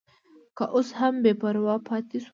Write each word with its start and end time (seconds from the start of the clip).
که 0.57 0.63
اوس 0.75 0.89
هم 0.99 1.13
بې 1.23 1.31
پروا 1.41 1.75
پاتې 1.87 2.17
شو. 2.23 2.29